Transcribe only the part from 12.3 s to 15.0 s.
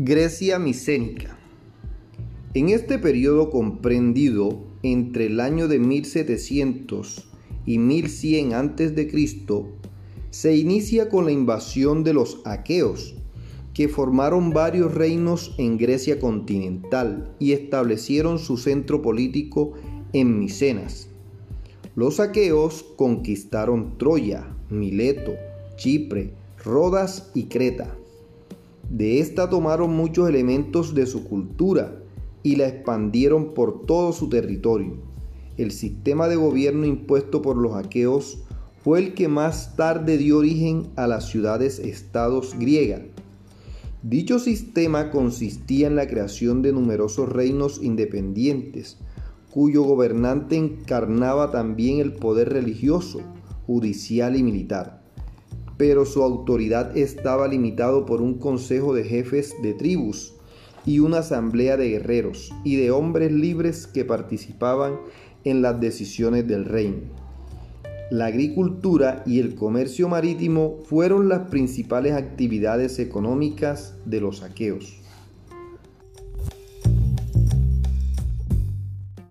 aqueos, que formaron varios